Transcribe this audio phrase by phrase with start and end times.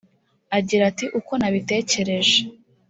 [0.57, 2.39] Agira ati «Uko nabitekereje